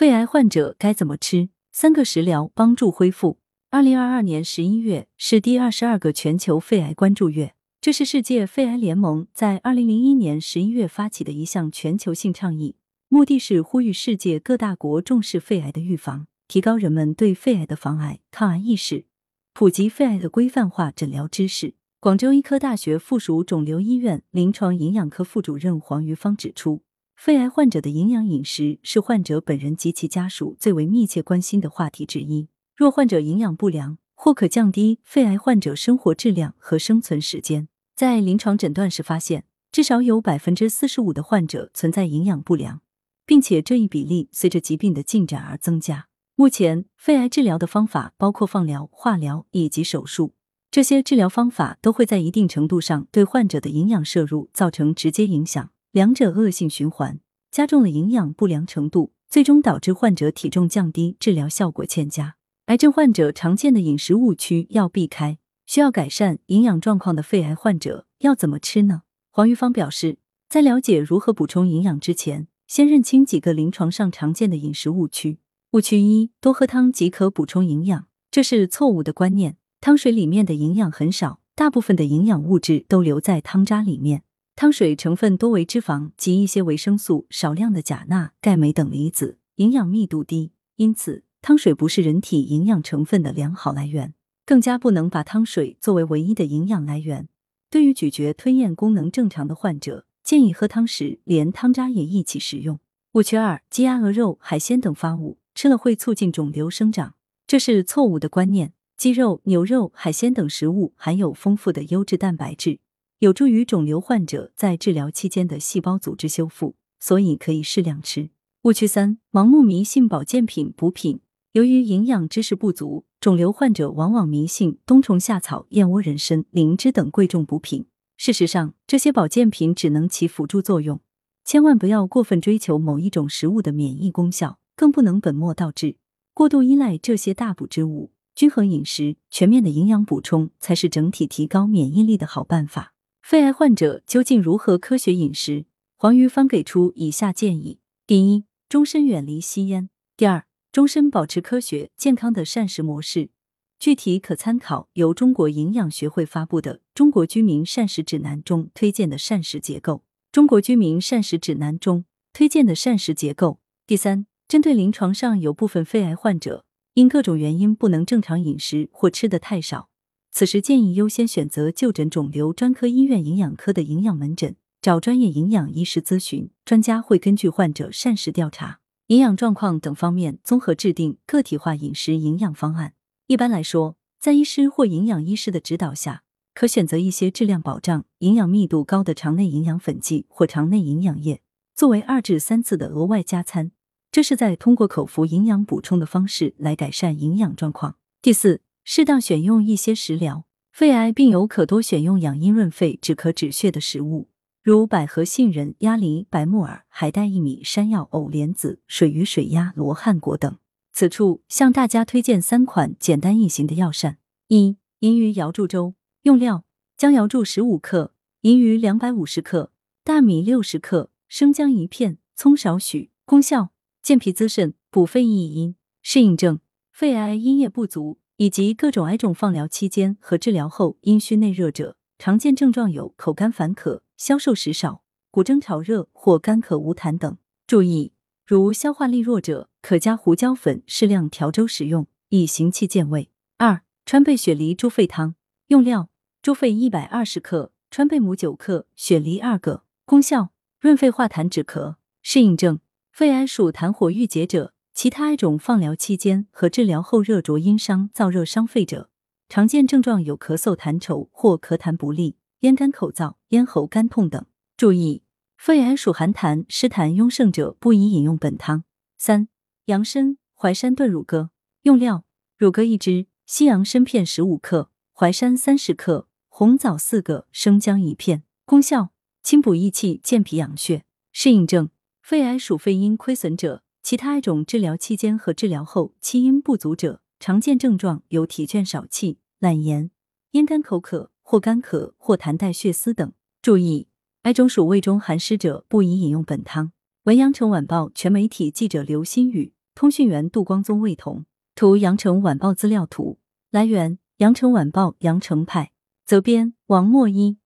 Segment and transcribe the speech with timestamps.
[0.00, 1.50] 肺癌患者该怎么吃？
[1.72, 3.38] 三个食疗帮助恢复。
[3.68, 12.76] 二零二二年十一月是第二十二个全球肺癌关注月，这是世界肺癌联盟在二零零一年十一月发起的一项全球性倡议，
[13.10, 19.04] 目的是呼吁世界各大国重视肺癌的预防，提高人们对肺癌的防癌抗癌意识，
[19.52, 21.74] 普及肺癌的规范化诊疗知识。
[22.00, 26.80] 广州医科大学附属肿瘤医院临床营养科副主任黄玉芳指出，
[27.22, 32.48] 肺癌患者的营养饮食是患者本人及其家属最为密切关心的话题之一。
[32.74, 37.68] 若患者营养不良，或可降低肺癌患者生活质量和生存时间。
[37.94, 42.80] 在临床诊断时发现，至少有百分之四十五的患者存在营养不良，
[43.26, 46.06] 并且这一比例随着疾病的进展而增加。
[46.36, 50.32] 目前，肺癌治疗的方法包括放疗、化疗以及手术。
[50.70, 57.18] 这些治疗方法都会在一定程度上对患者的营养摄入造成直接影响，两者恶性循环，
[57.50, 62.36] 加重了营养不良程度，最终导致患者体重降低，治疗效果欠佳。
[62.66, 69.02] 癌症患者常见的饮食误区要避开，需要改善营养状况的肺癌患者要怎么吃呢？
[69.32, 75.40] 黄玉芳表示，在了解如何补充营养之前，先认清几个临床上常见的饮食误区。
[75.72, 79.56] 误区一：多喝汤即可补充营养，这是错误的观念。
[79.80, 84.22] 汤水里面的营养很少，大部分的营养物质都留在汤渣里面。
[84.60, 90.52] 汤水成分多为脂肪及一些维生素，少量的钾、钠、钙、镁等离子，营养密度低。
[90.76, 94.12] 因此，汤水不是人体营养成分的良好来源，
[94.44, 97.26] 更加不能把汤水作为唯一的营养来源。
[97.70, 102.78] 对于咀嚼吞咽功能正常的患者，建议喝汤时连汤渣也一起食用。
[103.12, 107.14] 误区二：鸡鸭鹅肉、海鲜等发物吃了会促进肿瘤生长，
[107.46, 108.74] 这是错误的观念。
[108.98, 112.80] 鸡肉、牛肉、海鲜等食物含有丰富的优质蛋白质，
[113.20, 118.30] 有助于肿瘤患者在治疗期间的细胞组织修复，所以可以适量吃。
[118.62, 121.20] 误区三：盲目迷信保健品补品。
[121.52, 127.84] 由于营养知识不足，肿瘤患者往往迷信冬虫夏草、燕窝、人参、灵芝等贵重补品。
[128.16, 130.98] 事实上，这些保健品只能起辅助作用，
[131.44, 135.96] 千万不要过分追求某一种食物的免疫功效，更不能本末倒置，
[136.32, 138.12] 过度依赖这些大补之物。
[138.34, 142.94] 均衡饮食、全面的营养补充才是整体提高免疫力的好办法。
[143.22, 145.66] 肺癌患者究竟如何科学饮食？
[145.96, 153.30] 黄玉芳给出以下建议：第一，终身远离吸烟；第二，终身保持科学健康的膳食模式。
[153.78, 159.94] 具体可参考由中国营养学会发布的《中国居民膳食指南》中推荐的膳食结构，
[160.32, 163.60] 《中国居民膳食指南》中推荐的膳食结构。
[163.86, 166.64] 第三，针对临床上有部分肺癌患者。
[166.94, 169.89] 因各种原因不能正常饮食或吃的太少，
[170.32, 176.50] 此时建议优先选择就诊肿瘤专科医院营养科的营养门诊，找专业营养医师咨询。
[176.64, 182.94] 专家会根据患者膳食调查、营养状况等方面，综合制定个体化饮食营养方案。
[183.26, 186.22] 一般来说，在医师或营养医师的指导下，
[186.54, 191.42] 可选择一些质量保障、营养密度高的肠内营养粉剂或肠内营养液，
[191.74, 193.72] 作为二至三次的额外加餐。
[194.12, 197.96] 这是在通过口服营养补充的方式来改善营养状况。
[198.22, 200.46] 第四，适当选用一些食疗。
[200.72, 204.28] 肺癌病友可多选用养阴润肺、止咳止血的食物，
[204.62, 210.56] 如百合、杏仁、鸭梨、白木耳、海带、薏米、山药、藕莲子、水鱼、水鸭、罗汉果等。
[210.92, 214.18] 此处向大家推荐三款简单易行的药膳：
[214.48, 215.94] 一、银鱼瑶柱粥。
[216.22, 216.64] 用料：
[216.96, 219.72] 姜瑶柱十五克，银鱼两百五十克，
[220.04, 223.10] 大米六十克，生姜一片，葱少许。
[223.24, 223.70] 功效。
[224.02, 225.74] 健脾滋肾、补肺益阴。
[226.00, 226.60] 适应症：
[226.90, 237.36] 肺癌阴液不足以及各种癌种放疗期间和治疗后阴虚内热者，常见症状有口干烦渴、消瘦食少、骨蒸潮热或干咳无痰等。
[237.66, 238.14] 注意，
[238.46, 243.28] 如消化力弱者，可加胡椒粉适量调粥食用，以行气健胃。
[243.58, 245.34] 二、川贝雪梨猪肺汤。
[245.66, 246.08] 用料：
[246.40, 249.82] 猪肺一百二十克，川贝母九克，雪梨二个。
[250.06, 250.48] 功效：
[250.78, 251.96] 润肺化痰止咳。
[252.22, 252.80] 适应症。
[253.12, 259.08] 肺癌属痰火郁结者，其他癌种放疗期间和治疗后热灼阴伤、燥热伤肺者，
[259.48, 264.44] 常见症状有咳嗽、痰稠或咳痰不利、咽干口燥、咽喉干痛等。
[264.76, 265.22] 注意，
[265.56, 268.84] 肺癌属寒痰湿痰壅盛者不宜饮用本汤。
[269.16, 269.48] 三、
[269.86, 271.50] 洋参、淮山炖乳鸽。
[271.82, 272.24] 用料：
[272.58, 278.42] 乳鸽一只，西洋参片十五克，淮山三十克，红枣四个，生姜一片。
[278.66, 279.12] 功效：
[279.42, 281.04] 清补益气、健脾养血。
[281.32, 281.90] 适应症。
[282.22, 290.10] 肺癌属肺阴亏损者，其他癌种治疗期间和治疗后气阴不足者，常见症状有体倦少气、懒言、
[290.52, 293.32] 咽干口渴或干咳或痰带血丝等。
[293.62, 294.08] 注意，
[294.42, 296.92] 癌种属胃中寒湿者不宜饮用本汤。
[297.24, 299.74] 文阳城晚报全媒体记者刘新宇。
[299.94, 301.44] 通讯员杜光宗魏彤。
[301.74, 303.38] 图：羊城晚报资料图。
[303.70, 305.92] 来源：羊城晚报羊城派。
[306.24, 307.58] 责编：王墨一。